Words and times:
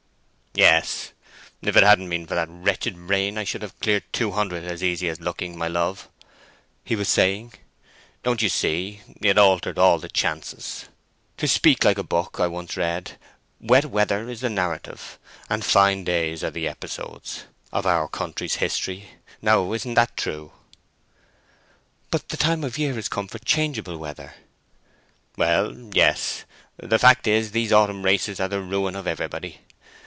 "Yes, 0.53 1.13
if 1.61 1.77
it 1.77 1.83
hadn't 1.83 2.09
been 2.09 2.27
for 2.27 2.35
that 2.35 2.49
wretched 2.51 2.97
rain 2.97 3.37
I 3.37 3.45
should 3.45 3.61
have 3.61 3.79
cleared 3.79 4.03
two 4.11 4.31
hundred 4.31 4.65
as 4.65 4.83
easy 4.83 5.07
as 5.07 5.21
looking, 5.21 5.57
my 5.57 5.69
love," 5.69 6.09
he 6.83 6.93
was 6.97 7.07
saying. 7.07 7.53
"Don't 8.21 8.41
you 8.41 8.49
see, 8.49 8.99
it 9.21 9.37
altered 9.37 9.79
all 9.79 9.97
the 9.97 10.09
chances? 10.09 10.89
To 11.37 11.47
speak 11.47 11.85
like 11.85 11.97
a 11.97 12.03
book 12.03 12.37
I 12.37 12.47
once 12.47 12.75
read, 12.75 13.17
wet 13.61 13.85
weather 13.85 14.29
is 14.29 14.41
the 14.41 14.49
narrative, 14.49 15.17
and 15.49 15.63
fine 15.63 16.03
days 16.03 16.43
are 16.43 16.51
the 16.51 16.67
episodes, 16.67 17.45
of 17.71 17.85
our 17.85 18.09
country's 18.09 18.55
history; 18.55 19.07
now, 19.41 19.71
isn't 19.71 19.93
that 19.93 20.17
true?" 20.17 20.51
"But 22.11 22.27
the 22.27 22.37
time 22.37 22.65
of 22.65 22.77
year 22.77 22.99
is 22.99 23.07
come 23.07 23.29
for 23.29 23.39
changeable 23.39 23.97
weather." 23.97 24.33
"Well, 25.37 25.73
yes. 25.93 26.43
The 26.75 26.99
fact 26.99 27.25
is, 27.25 27.51
these 27.51 27.71
autumn 27.71 28.03
races 28.03 28.41
are 28.41 28.49
the 28.49 28.59
ruin 28.61 28.97
of 28.97 29.07
everybody. 29.07 29.61